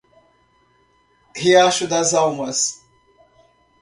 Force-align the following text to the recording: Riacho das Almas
Riacho 1.35 1.85
das 1.87 2.15
Almas 2.15 2.81